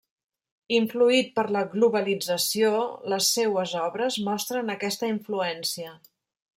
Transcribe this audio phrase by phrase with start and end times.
[0.77, 2.73] Influït per la globalització,
[3.15, 5.99] les seues obres mostren aquesta influència.